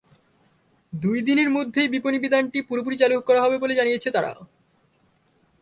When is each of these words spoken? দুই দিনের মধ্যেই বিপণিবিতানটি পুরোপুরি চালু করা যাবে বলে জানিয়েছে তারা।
দুই 0.93 1.17
দিনের 1.21 1.49
মধ্যেই 1.49 1.87
বিপণিবিতানটি 1.87 2.59
পুরোপুরি 2.61 2.95
চালু 2.97 3.15
করা 3.21 3.39
যাবে 3.43 3.57
বলে 3.57 3.73
জানিয়েছে 3.75 4.09
তারা। 4.11 4.31